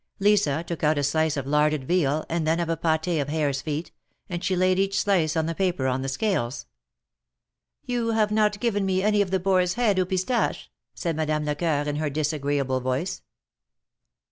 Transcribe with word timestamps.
Lisa 0.19 0.63
took 0.65 0.83
out 0.83 0.97
a 0.97 1.03
slice 1.03 1.37
of 1.37 1.45
larded 1.45 1.83
veal, 1.83 2.25
and 2.27 2.47
then 2.47 2.59
of 2.59 2.69
a 2.69 2.75
pat4 2.75 3.21
of 3.21 3.29
harems 3.29 3.61
feet, 3.61 3.91
and 4.29 4.43
she 4.43 4.55
laid 4.55 4.79
each 4.79 4.99
slice 4.99 5.37
on 5.37 5.45
the 5.45 5.53
paper 5.53 5.85
on 5.85 6.01
the 6.01 6.09
scales. 6.09 6.65
You 7.85 8.09
have 8.09 8.31
not 8.31 8.59
given 8.59 8.83
me 8.83 9.03
any 9.03 9.21
of 9.21 9.29
the 9.29 9.39
boar's 9.39 9.75
head 9.75 9.99
aux 9.99 10.05
pistaches," 10.05 10.69
said 10.95 11.15
Madame 11.15 11.45
Lecceur, 11.45 11.83
in 11.87 11.97
her 11.97 12.09
disagreeable 12.09 12.79
voice. 12.79 13.21